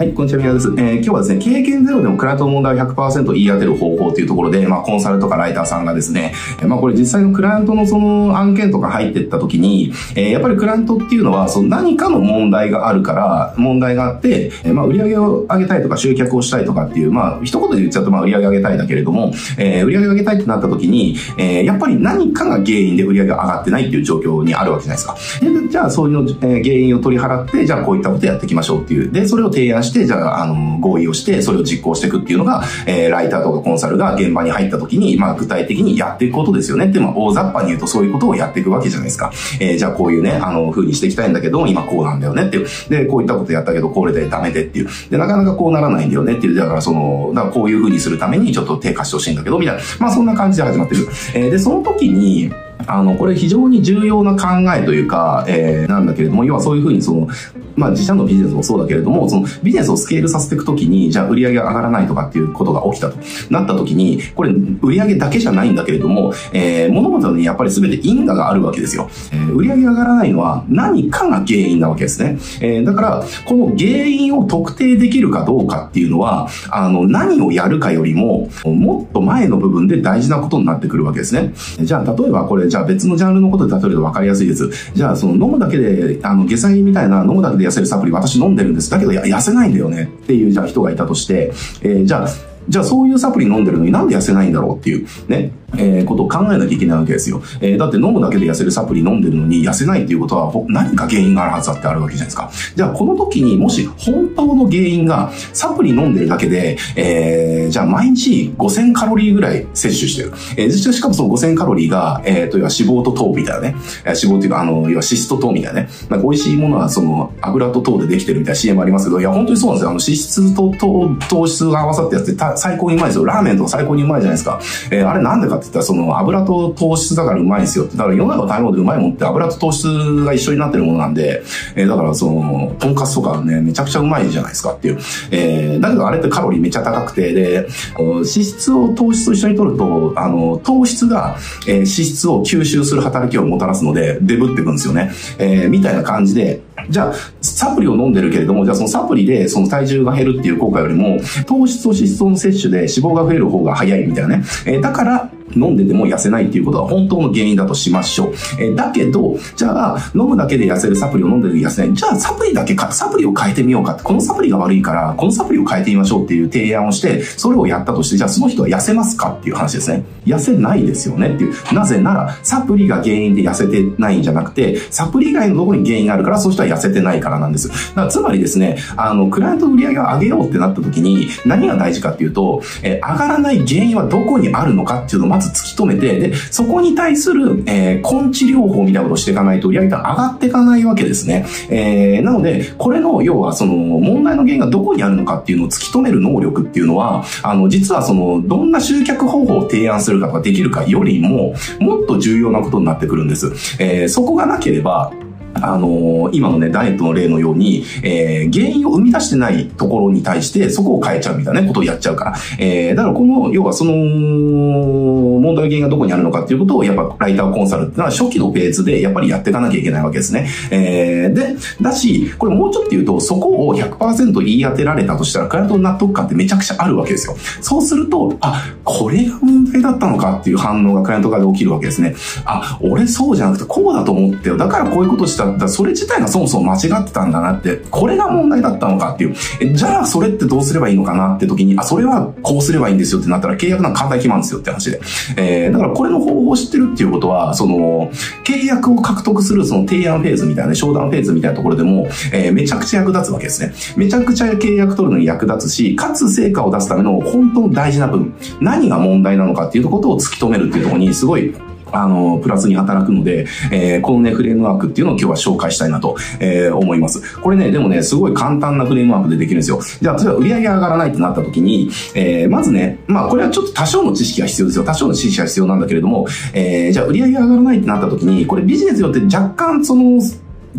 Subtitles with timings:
[0.00, 0.68] はい、こんにちは、宮です。
[0.68, 6.32] えー、今日はですね、経験ゼロでもクライアントの問題を100%言い当てる方法というところで、まあ、コンサルとかライターさんがですね、
[6.66, 25.44] まあ、これ実際のクライアントのその案件とか入ってった時に、えー、やっぱりクライアントっていうのは、その何かの問題があるから、問題があって、えー、まあ、売り上げを上げたいとか集客をしたいとかっていう、まあ、一言で言っちゃうと、まあ、売り上げ上げたいだけれども、えー、売り上げ上げたいってなった時に、えー、やっぱり何かが原因で売り上げが上がってないっていう状況にあるわけじゃないですか。
[25.44, 29.12] でじゃあ、そういうの、えー、原因を取り払って、じゃあ、こういったことやっていきましょうっていう。
[29.12, 39.32] で、それを提案して、してじゃあ、あの、合意をして、それを実行していくっていうのが、えー、ライターとかコンサルが現場に入った時に、まあ、具体的にやっていくことですよねって、まあ、大雑把に言うとそういうことをやっていくわけじゃないですか。
[39.60, 42.66] えー、じゃあこういうね、あの、風にしていきたいんだけど、今こうなんだよねっていう。
[42.88, 44.88] で、こういったことやったけど、これでダメでっていう。
[45.10, 46.54] で、なかなかこうならないんだよねっていう。
[46.54, 49.82] だからその、だからこういう風にするためにちょっと低下してほしいんだけど、みたいな。
[49.98, 51.08] まあ、そんな感じで始まってる。
[51.34, 52.50] えー、で、その時に、
[52.92, 57.28] あの、これ非常に重要な考えというか、えー、なんだけれども、要はそういうふうにその、
[57.76, 63.16] まあ自社のビジネスもそうだけれども、そのビジネスをスケールさせていくときに、じゃあ売り上げが上がらないとかっていうことが起きたと
[63.50, 64.50] なったときに、これ
[64.82, 69.08] 売り上げだけじゃないんだけれども、えー、物事にやっぱり全て因果があるわけですよ。
[69.32, 72.38] えー、売り上げが上がらないのは何かが原因なわけですね。
[72.60, 81.52] えー、だから、この原因を特定できるかどうかっていうのは、あの、何をやるかよりも、もっと前の部分で大事なことになってくるわけですね。
[81.80, 84.70] じゃあ、例えばこれ、じゃあ別のジャンルのことで例えると分かりやすいです。
[84.94, 88.90] じゃあ、その飲むだけで、あの、下剤みたいな飲むだけで痩せるサプリ私飲んでるんです。
[88.90, 92.28] だけど痩せないんだよねっていう、じゃあ人がいたとして、えー、じゃあ、
[92.68, 95.52] じゃあそういうサプリ飲んでるのになんで痩せないんだろうっていう、ね。
[95.76, 97.42] えー、ことを考えなきゃいけないわけですよ。
[97.60, 102.50] えー、だって飲むだけで痩せるサプリ飲んでるのに痩せないっていうことは何か原因があるはずだってあるわけじゃないですか。
[102.74, 110.32] じゃあこの時にもし本当の原因がサプリ飲んでるだけで、えー、じゃあ毎日5000カロリーぐらい摂取してる。
[110.56, 113.76] えー、しかもその5000カロリーが、えー、と、要は脂肪と糖みたいなね。
[114.04, 115.88] 脂肪っていうか、あの、要は脂質と糖みたいなね。
[116.08, 119.90] なんか美味しいものはその油と糖でできてるみたいな CM ありますけど、いや本当にそうなんですよ。
[119.90, 123.24] あの脂質と糖、糖質が合わさってやって最高にうまいですよ。
[123.24, 124.60] ラーメンとか最高にうまいじゃないですか。
[124.90, 127.96] えー、あれなんでかって言ったらその油と糖質だからうまいんですよって。
[127.96, 129.84] だから世の中の食べ物でうまいもんって油と糖質
[130.24, 131.42] が一緒になってるものなんで、
[131.76, 134.98] えー、だからその、とんかつとかね、めちゃくちゃうまいじゃないですかっていう。
[135.30, 145.10] えー、だけどあれってカロリーめっちゃ高くて、で、脂質を糖質と一緒に取ると、あの、糖質が、えー、脂質を吸収する働きをもたらすので、デブってくんですよね。
[145.38, 154.44] えー、みたいな感じで、じゃあ、サプリを飲んでるけれども、じゃあそのサプリでその体重が減るっていう効果よりも、糖質と脂質の摂取で脂肪が増える方が早いみたいなね。
[154.66, 158.34] えー、だから、飲んでても痩せないっていうことは本当の原因だとしましょう。
[158.58, 161.94] えー、だけど、じゃあ、飲むだけで痩せるサプリを飲んでる痩せない。
[161.94, 163.94] じゃあ、サプリだけか、サプリを変えてみようか。
[164.02, 170.04] このサプリが悪いから、このサプリを変えてみましょうっていう提案をして、それをやったとして、じゃあその人は痩せますかっていう話ですね。
[170.24, 171.54] 痩せないですよねっていう。
[171.74, 177.68] なぜなら、サプリが原因で痩せてないんじゃなくて、サプリ以外のところに原因があるから、その人は痩せてないからなんです。
[177.68, 191.46] だからつまりですね、あの、クライアント売り上げを上げようってなった時に、何が大事かっていうと、えー、上がらない原因はどこにあるのかっていうのをず突き止めて、で、そこに対する、えー、根治療法みたいなことをしていかないと、売り上げが上がっていかないわけですね。
[191.68, 203.52] えー、なので、これの、要は、その、問題の原因がどこにあるのかっていうのを突き止める能力っていうのは、あの、実はその、どんな集客方法を提案するかとかできるかよりも、もっと重要なことになってくるんです。
[203.78, 205.12] えー、そこがなければ、
[205.54, 212.36] あのー、今のね、ダイエットの例のように、えー、原因を生み出してないところに対して、そこを変えちゃうみたいなことをやっちゃうから。
[212.58, 220.48] えー、だからこの、要はその、問題原因がどこにあるのかっていうことを、やっぱライターコンサルっていうのは初期のベースでやっぱりやっていかなきゃいけないわけですね。
[220.70, 227.36] えー、で、だし、これもうちょっと言うと、そこを100%言い当てられたとしたら、クライアントの納得感ってめちゃくちゃあるわけですよ。
[227.60, 232.14] そうすると、あ、これが問題だったのかっていう反応がクライアント側で起きるわけですね。
[232.44, 234.56] あ、俺そうじゃなくてこうだと思ってよ。
[234.56, 239.74] だからこういうことした、それ自体がそもそも間違ってたんだなって、これが問題だったのかっていう。
[239.74, 245.00] じゃあそれってどうすればいいのかなって時に、あ、それはこうすればいいんですよってなったら契約なんか簡単に決まるんですよって話で。
[245.36, 248.10] えー、だからこれの方法を知ってるっていうことは、その、
[248.44, 253.72] 契約を獲得するその提案フェーズみたいな、商談フェーズみたいなところでも、えー、めちゃくちゃ役立つわけですね。
[253.96, 261.54] めちゃくちゃ契約取るのに役立つし、かつ成果を出すための本当の大事な部分、何が問題なのかっていうことを突き止めるっていうところにすごい
[261.92, 267.38] あの、プラスに働くので、えー、このね、フレームワークっていうのを今日は紹介したいなと、えー、思います。
[267.40, 269.80] これね、でもね、すごい簡単なフレームワークでできるんですよ。
[270.00, 274.84] じゃあ、例えば売り上げ上がらないってなった時に、えー、まずね、まあ、これはちょっと多少の知識が必要ですよ。
[274.84, 280.20] 多少の知識が必要なんだけれども、えー、じゃあ売り上げ上がらないってなった時に、これビジネスによって若干その、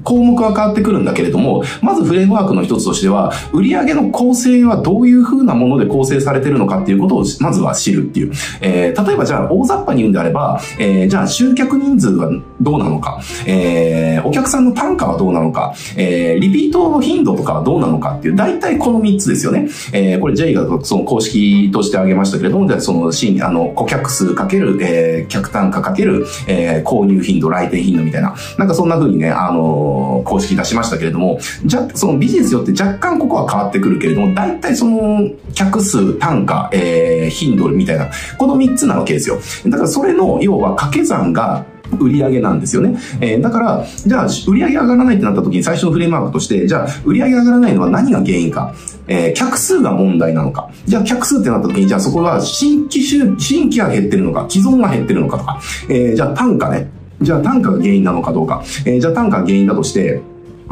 [0.04, 8.32] 項目は変わってくるんだけれども、まずフレームワークの一つとしては、売上の構成はどういう風なもので構成されてるのかっていうことをまずは知るっていう。
[8.62, 19.68] えー、例えばじゃあ大雑把に言うんであれば、えー、じゃあ集客人数はどうなのか、えー、お客さんの単価はどうなのか、えー、リピートの頻度とかはどうなのかっていう、大体この3つですよね。
[19.94, 39.40] えー、これ J がその公式として挙げましたけれども、じゃあその新、あの、顧客数かける、えー、客単価かける、えー、購入頻度、来店頻度みたいな、なんかそんな風にね、あのー、公式出しましたけれども、じゃ、そのビジネスによって若干ここは変わってくるけれども、大体その、客数、単価、えー、頻度みたいな、この3つなわけですよ。
[39.68, 41.66] だからそれの、要は掛け算が、
[42.00, 42.98] 売上なんですよね。
[43.20, 48.74] えー、だから、じゃあ、売上上がらないってなった時に最初のフレームワークとして、じゃあ、売上上がらないのは何が原因か。
[49.08, 50.70] えー、客数が問題なのか。
[50.86, 55.60] じゃあ、客数ってなった時に、じゃあそこが新規、新規が減ってるのか、既存が減ってるのかとか。
[55.90, 56.90] えー、じゃあ単価ね。
[57.22, 58.64] じゃあ単価が原因なのかどうか。
[58.86, 60.22] えー、じゃあ単価が原因だとして、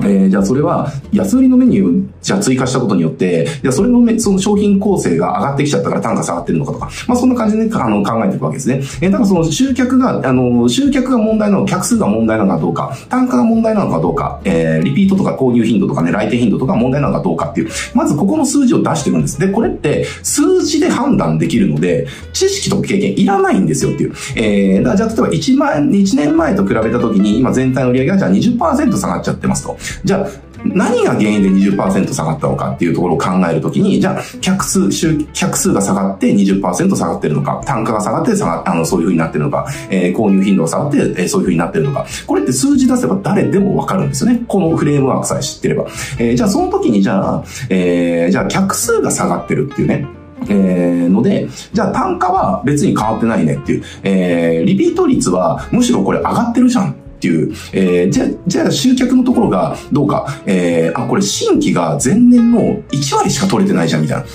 [0.03, 8.77] えー、じゃあそれは安売りのメニューじゃ追加したことによって、じゃあそれのめその商品構成が上がってきちゃったから単価下がってるのかとか、まあそんな感じで、ね、あの考えていくわけですね。
[9.01, 19.39] えー、だからその集客が、あの、集客が問題なの、客数が問題なのかどうか、単価が問題なのかどうか、えー、リピートとか購入頻度とかね、来店頻度とか問題なのかどうかっていう、まずここの数字を出していくんです。
[19.39, 24.13] で、これって数字で判断できるので、知識と経験いらないんですよっていう。
[24.35, 29.77] えー、じゃあ例えば1万、1年前と比べた時に今全体の売り上げがじゃあ20%下がっちゃってますと。
[30.03, 34.89] じゃあ、何が原因で20%下がったのかっていうところを考えるときに、じゃあ、客数、
[35.33, 42.05] 客数が下がって20%下がってるのか、単価が下がって下が、あの、そういう風になってるのか、えー、購入頻度が下がって、えー、そういう風になってるのか。
[42.27, 44.41] これって数字出せば誰でもわかるんですよね。
[44.47, 45.85] このフレームワークさえ知ってれば。
[46.17, 50.07] えー、じゃあ、その時にじゃあ、えー、じゃあ、客数が下がってるっていうね。
[50.47, 53.83] えー、ので、じゃあ単価は別に変わってないねっていう。
[54.03, 64.25] えー、リピート率はむしろこれ上がってるじゃんっていう、えー、じゃあ、じゃあ集客のところがどうか、えー、あ、これ新規が前年の1割しか取れてないじゃんみたいな。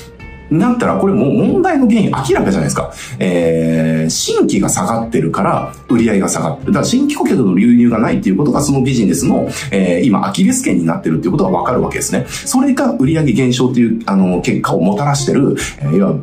[0.51, 2.93] なったら、これもう問題の原因明らかじゃないですか。
[3.19, 6.73] えー、新規が下がってるから、売り上げが下がってる。
[6.73, 12.27] だから新規顧客の流入がないっていうことが、そのビジネスの、えー、今、アキレス腱になってるっていうことがわかるわけですね。
[12.29, 16.15] それが売り上げ減少っていう、あの、結果をもたらしてる、えー、いわ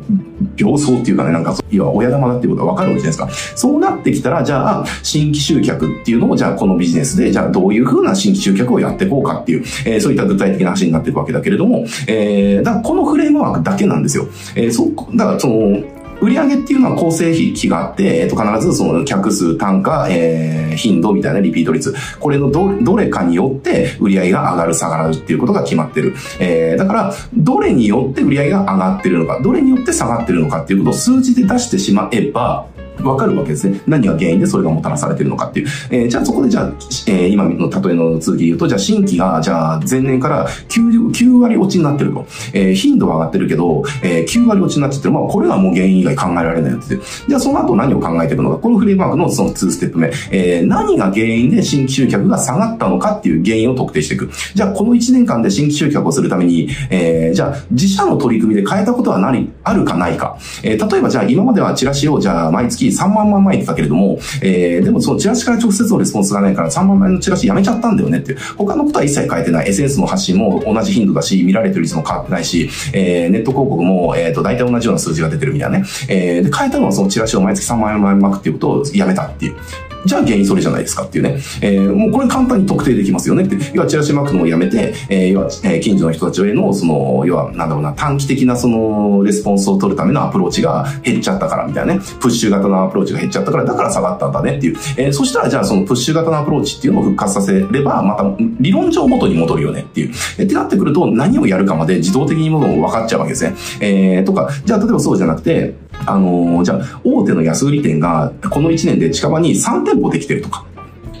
[0.56, 3.56] 形相っていうかね、なんか、要は親玉だっていうことがわかるわけじゃないですか。
[3.56, 14.26] そうなってきたら、じゃあ、新規集客っていうのを、じゃあ、このビジネスで、じゃあ、どういうふうな新規集客をやっていこうかっていう、えー、そういった具体的な話になっていくわけだけれども、えー、だからこのフレームワークだけなんですよ。
[14.54, 15.82] えー、そ、だからその、
[16.22, 21.94] 売上っていうのは構成比があって、えっと、必ずその客数、単価、えー、頻度みたいなリピート率。
[22.20, 26.14] これのど、どれかによって売り上げが上がる、下がるっていうことが決まってる。
[26.38, 32.66] えー、だから、どれによって売り上げが上がってるのか、どれによって下がってるのかっていうことを数字で出してしまえば、
[33.00, 33.80] わかるわけですね。
[33.86, 35.68] 何が原因でそれがもたらされてるのかっていう。
[35.90, 36.72] えー、じゃあそこでじゃあ、
[37.06, 42.26] えー、今の例えの続きで言うと、じゃあ新規が、じゃあ前年から 9, 9割落ちになってると。
[42.52, 45.14] えー、頻度は上がってるけど、えー、9割落ちになっちゃってる。
[45.14, 46.98] まあこれはもう原因以外考えられないやつで。
[47.28, 48.56] じゃあその後何を考えていくのか。
[48.58, 50.12] このフレームワークのその2ステップ目。
[50.30, 54.30] えー、何が原因で新規集客が下がったのかっていう原因を特定していく。
[54.54, 60.36] じゃあこの1年間で新規集客をするために、えー、じゃあ自社の取り組みで変えたことは何、あるかないか。
[60.62, 68.36] えー、例えばじゃあ今まではチラシをじゃあ毎月3万枚撒いてたけれども、えー、でもそのチラシから直接のレスポンスがないから3万枚のチラシやめちゃったんだよねって。
[68.56, 69.68] 他のことは一切変えてない。
[69.68, 75.84] SNS の発信も同じ頻度だし、見られてる率も変わってないし、えー、ネット広告も、えっ、ー、と、大体同じような数字が出てるみたいなね。
[76.08, 79.56] えー、で、変えたのはそのチラシを毎月3万円撒くっていうことをやめたっていう。
[80.04, 81.38] じゃあ原因それじゃないですかっていうね。
[81.60, 83.56] えー、もうこれ簡単に特定できますよねって。
[83.72, 92.00] 要はチラシ撒くのをやめて、えー、要は、えー、近所の人たちへの、その、要は、なんだろうな、短期的なその、レスポンスを取るためのアプローチが減っちゃったからみたいなね。
[92.20, 94.76] プッシュ型のアプローチが減っちゃったから、だから下がったんだねっていう。
[94.96, 98.24] えー、そしたらじゃあそのプッシュ型のアプローチっていうのを復活させれば、また
[98.60, 100.10] 理論上元に戻るよねっていう。
[100.38, 103.54] えー、ってなってくると、何をやるかまで自動的にものも分かっちゃうわけですね。
[103.80, 105.74] えー、とか、じゃあ例えばそうじゃなくて、
[106.06, 110.64] あのー、じゃあ、大手の安売り店が、この1年で近場に3店舗できてるとか。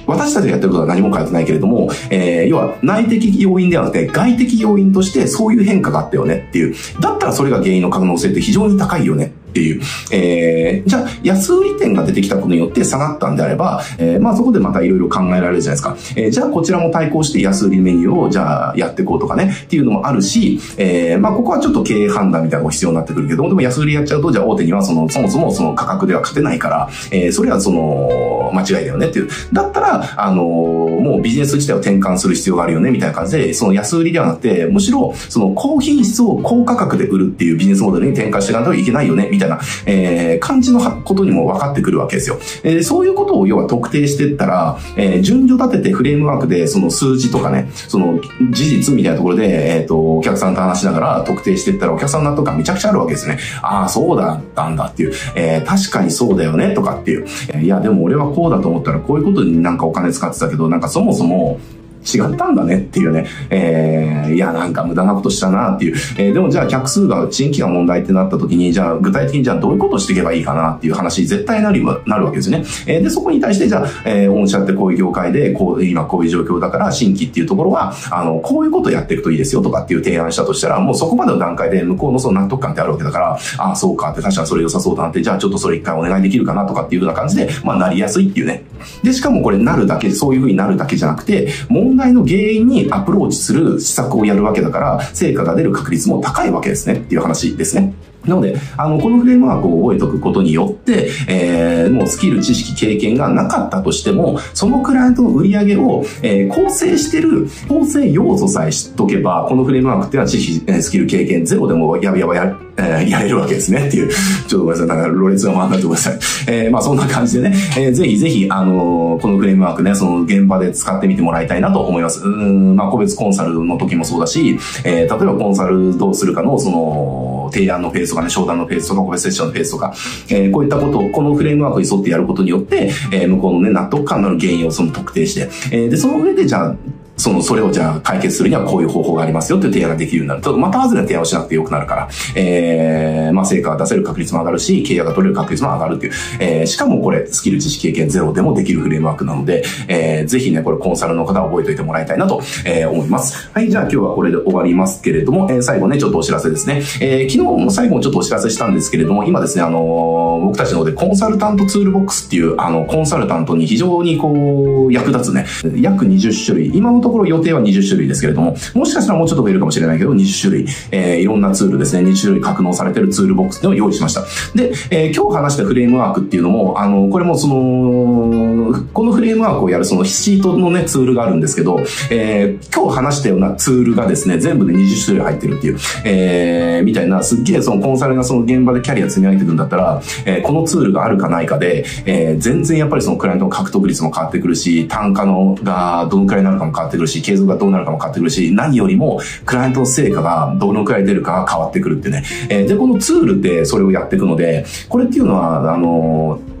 [0.06, 6.74] 私たちがやってることは何も変えてないけれども、えー、要は内的要因ではなくて外的要因としてそういう変化があったよねっていう。
[7.00, 9.82] だったらそれが原因の可能性って非常に高いよねっていう。
[10.10, 15.96] えー、じゃあ、安売り店が出てきたことによって下がったんであれば、えー、まあそこでまたいろいろ考えられるじゃないですか。
[16.16, 29.28] えー、じゃあこちらも対抗して安売りメニューをじゃあやっていこうとかね、っていうのもあるし、えー、まあここはちょっと経営判断みたいなのが必要になってくるけど、でも安売りやっちゃうと、じゃあ大手にはその、そもそもその価格では勝てないから、えー、それはその、間違いだよねっていう。
[29.52, 42.38] だったら、あのー、もうビジネス自体を転換する必要があるよね、みたいな感じで、その安売りではなくて、むしろ、その高品質を高価格で売るっていうビジネスモデルに転換していかないといけないよね、みたいなたいな、えー、感じのことにも分かってくるわけですよ。
[42.62, 48.20] えー、そういうことを要は特定していったら、えー、順序立ててフレームワークでその数字とかね、その
[48.50, 53.38] 事実みたいなところで、えっ、ー、と、お客さんと話しながら特定していったらお客さんの納得感めちゃくちゃあるわけですね。
[53.62, 57.26] ああ、そうだったんだっていう、えー、確かにそうだよねとかっていう。
[57.60, 61.60] いや、でも俺はこうだと思ったらこういうことになんかお金使ってたけど、なんかそもそも、
[62.02, 65.96] 違ったんだねっていうね、えー、いや、なんか無駄なことしたなっていう。
[66.18, 72.64] えー、でもじゃあ客数が、新規が問題ってなった時に、じゃあ具体的にじゃあどういうことをしていけばいいかなっていう話絶対なるなるわけですね。
[72.86, 88.64] えー、で、そこに対してじゃあ、えー、御社ってこういう業界で、こう、今こういう状況だから新規っていうところは、あの、こういうことやっていくといいですよとかっていう提案したとしたら、もうそこまでの段階で向こうのその納得感ってあるわけだから、ああ、そうかって確かにそれ良さそうだなって、じゃあちょっとそれ一回お願いできるかなとかっていうような感じで、まあなりやすいっていうね。
[89.02, 97.94] で、しかもこれなるだけ、そういうふうになるだけじゃなくて、問題の原因にアプローチする施策をやるわけだから、成果が出る確率も高いわけですねっていう話ですね。
[98.26, 114.10] なので、あの、このフレームワークを覚えておくことによって、えー、もうスキル、知識、経験がなかったとしても、そのクライアントの売り上げを、えー、構成してる、構成要素さえ知っとけば、このフレームワークっていうのは知識、スキル、経験ゼロでもやばやばや、えー、やれるわけですねっていう。
[114.12, 114.86] ちょっとごめんなさい。
[114.88, 116.18] なんか、ろれつが回んないてください。
[116.46, 122.24] えー、まあそんな感じでね、えー、ぜひぜひ、あのー、このフレームワークね、その現場で使ってみてもらいたいなと思います。
[122.24, 129.94] うん、まあ個別コンサルの時もそうだし、えー、例えばコンサルどうするかの、その、提案のフェーズとかね、商談のフェーズとか、個別セッションのフェーズとか、
[130.28, 136.76] えー、こういったことを、このフレームワークに沿ってやることによって、えー、向こうのね、納得感のある原因をその特定して、えー、で、その上で、じゃあ、
[137.22, 153.50] その、それをじゃあ解決するにはこういう方法がありますよっていう提案ができるようになると、また外れの提案をしなくてよくなるから、えー、まあ、成果が出せる確率も上がるし、契約が取れる確率も上がるっていう、えー、しかもこれ、スキル知識経験ゼロでもできるフレームワークなので、えー、ぜひね、これコンサルの方覚えておいてもらいたいなと、えー、思います。
[153.52, 156.82] はい、じゃあ今日はこれで終わりますけれども、えー、最後ね、ちょっとお知らせですね。
[157.00, 165.46] えー、昨日も最後にちょっとお知らせしたんですけれども、今ですね、あのー、僕たちの方でコンサルタントツールボックスっていう、あの、コンサルタントに非常にこう、役立つね、
[165.80, 174.22] 約20種類、今のところ予定は20種類ですけれども、もしかしたらもうちょっと増えるかもしれないけど、20種類、えー、いろんなツールですね、20種類格納されてるツールボックスを用意しました。
[174.54, 202.24] で、えー、今日話したフレームワークっていうのも、あの、これもその、このフレームワークをやるそのシートのね、ツールがあるんですけど、えー、今日話したようなツールがですね、全部で20種類入ってるっていう、えー、みたいな、すっげえそのコンサルがその現場でキャリア積み上げていくんだったら、えー、このツールがあるかないかで、えー、全然やっぱりそのクライアントの獲得率も変わってくるし、単価のがどのくらいになるかも変わってくるし、継続がどうなるかも変わってくるし、何よりも、クライアントの成果がどのくらい出るかが変わってくるってね。
[202.48, 206.51] えー、で、このツールでそれをやっていくので、これっていうのは、あのー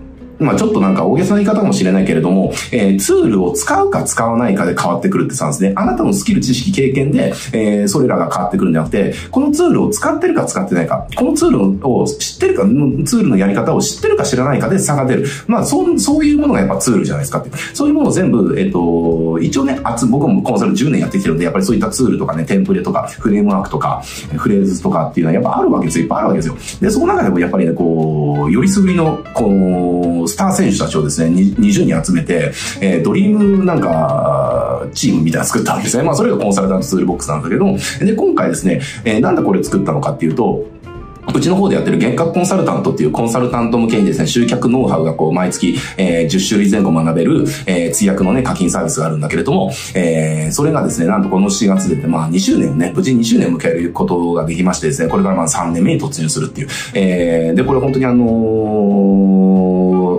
[0.42, 5.72] まあちょっとなんか大げさな言い方かもしれないけれども、えー、ツールを使うか使わないかで変わってくるってさんですね。
[5.76, 15.26] あなたのスキル、知識、経験で、えー、それらが変わってくるんじゃなくて、このツールを使ってるか使ってないか、このツールを知ってるか、ツールのやり方を知ってるか知らないかで差が出る。
[15.46, 17.50] まあそう、そういうものがやっぱツールじゃないですかって。
[17.74, 19.78] そういうものを全部、えっ、と、一応ね、
[20.10, 24.02] 僕もコンサル10年やってきてるんで、やっぱりそういったツールとかね、テンプレとか、フレームワークとか、
[24.36, 26.04] フレーズとかっていうのはやっぱあるわけですよ。
[26.04, 26.56] いっぱいあるわけですよ。
[26.80, 36.02] で、その中でもやっぱりね、こう、よりすぐりの、この、スター選手たちをですね、20人集めて、えー、ドリームなんか、チームみたいなの作ったんですね。
[36.02, 40.66] まあ、それがコンサルタントツールボックスなんだけど、で、今回ですね、えー、なんでこれ作ったのかっていうと、
[41.34, 56.68] うちの方でやってる幻覚コンサルタントっていうコンサルタント向けにですね、集客ノウハウがこう毎月、えー、10種類前後学べる、えー、通訳のね、課金サービスがあるんだけれども、えー、それがですね、なんとこの4月で、まあ2周年をね、無事2周年を迎えることができましてですね、これからまあ3年目に突入するっていう。
[56.94, 58.26] えー、で、これ本当にあの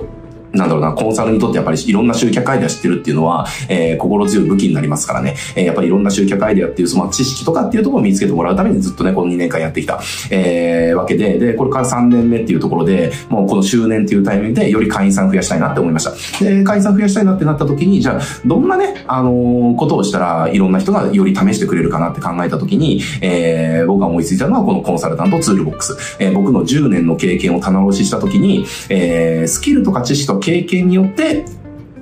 [0.10, 0.13] ー
[0.54, 5.36] なんだろうな、コンサルにとってやっぱりいろんな集客アイデア知ってるっていうのは、えー、心強い武器になりますからね。
[5.56, 16.04] えー、やっぱりいろんな集客アイデアっていうその知識とかっていうところを見つけてもらうためにずっとね、この2年間やってきた、えー、わけで、で、これから3年目っていうところで、もうこの周年っていうタイミングでより会員さん増やしたいなって思いまし
[16.40, 16.44] た。
[16.44, 25.98] で、会員さん増やしたいなってなった時に、じゃあ、どんなね、あのー、ことをしたらいろんな人がより試してくれるかなって考えた時に、えー、僕が思いついたのはこのコンサルタントツールボックス。
[26.20, 31.46] えー、僕の10年の経験を棚卸しした時に、えー、スキルとか知識とか経験によって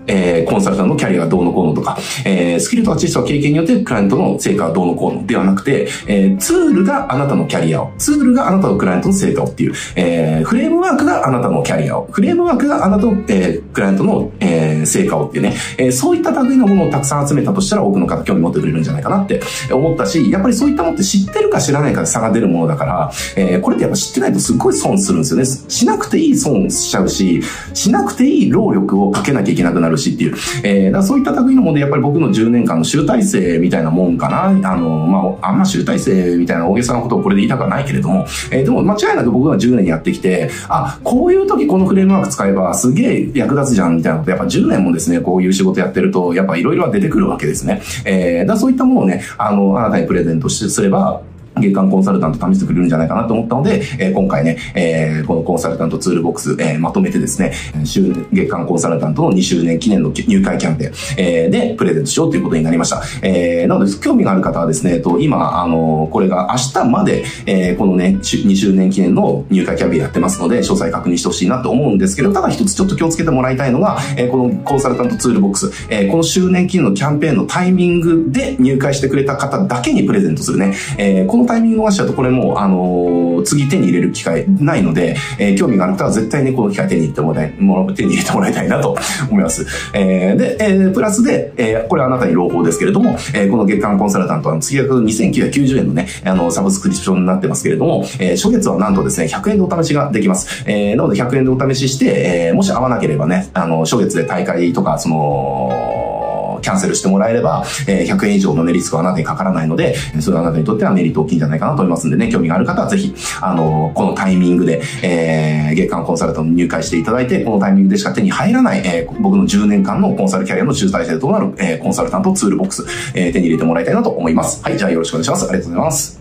[0.08, 19.42] えー、コンサルタントのキャリアがどうのこうのとか、えー、スキルとか知識とか経験によってクライアントの成果がどうのこうのではなくて、えー、ツールがあなたのキャリアを、ツールがあなたのクライアントの成果をっていう、えー、フレームワークがあなたのキャリアを、フレームワークがあなたの、えー、クライアントの、えー、成果をっていうね、えー、そういった類のものをたくさん集めたとしたら多くの方興味持ってくれるんじゃないかなって
[19.72, 25.46] 思ったし、やっぱりそういったものって知ってるか知らないかで差が出るものだから、えー、これってやっぱ知ってないとすっごい損するんですよね。
[25.46, 27.42] しなくていい損しちゃうし、
[27.74, 30.36] しなくていい労力をかけなきゃいけなくなるし、しっていう。
[30.64, 34.46] えー、だそういった類のもので、やっぱり僕の10年間の集大成みたいなもんかな。
[34.46, 47.82] あの、まあ、あんま集大成みたいな大げさなことをこれで言いたくはないけれども、えー、でも間違いなく僕が10年やってきて、あ、こういう時このフレームワーク使えばすげえ役立つじゃんみたいなこと、やっぱ10年もですね、こういう仕事やってると、やっぱいろいろ出てくるわけですね。
[48.06, 51.22] えー、だそういったものをね、あの、あなたにプレゼントすれば、
[51.56, 57.54] 月間コンサルタント試してくれるんじゃないかなと思ったので、えー、今回ね、えー、このコンサルタントツールボックス、えー、まとめてですね、
[57.86, 63.02] 週月間コンサルタントの2周年記念の入会キャンペーン、えー、でプレゼントしようということになりました。
[63.22, 80.74] えー、なので、興味がある方はですね、と今、あの、これが明日まで、えー、このね、2周年記念の入会キャンペーンやってますので、詳細確認してほしいなと思うんですけど、ただ一つちょっと気をつけてもらいたいのが、えー、このコンサルタントツールボックス、えー、この周年記念のキャンペーンのタイミングで入会してくれた方だけにプレゼントするね。
[80.98, 88.96] えー、このこのタイミングをしちゃうとこれも、あの、次手に入れる機会ないので、えー、興味がある方は絶対にこの機会手に入れてもらい、も手に入れてもらいたいなと
[89.30, 89.66] 思います。
[89.96, 100.64] えー、で、えー、プラスで、えー、これはあなたに朗報ですけれども、えー、この月間コンサルタントは月額2990円のね、あの、サブスクリプションになってますけれども、えー、初月はなんとですね、100円でお試しができます。
[100.68, 106.21] えー、なので100円でお試しして、えー、もし合わなければね、あの、初月で大会とか、その、
[106.62, 124.64] キャンセルしてもらえれば、えー、100円以上の値リスクはあなたにかからないので、それはあなたにとってはメリット大きいんじゃないかなと思いますんでね、興味がある方はぜひ、あの、このタイミングで、えー、月間コンサルタントに入会していただいて、このタイミングでしか手に入らない、えー、僕の10年間のコンサルキャリアの集大成となる、えー、コンサルタントツールボックス、えー、手に入れてもらいたいなと思います。
[124.64, 125.50] はい、じゃあよろしくお願いします。
[125.50, 126.21] ありがとうございます。